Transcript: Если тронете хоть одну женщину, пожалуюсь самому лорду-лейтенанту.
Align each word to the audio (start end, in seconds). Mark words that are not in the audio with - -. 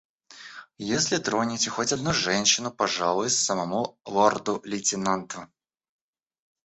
Если 0.79 1.17
тронете 1.19 1.69
хоть 1.69 1.93
одну 1.93 2.11
женщину, 2.11 2.71
пожалуюсь 2.71 3.37
самому 3.37 3.99
лорду-лейтенанту. 4.07 5.47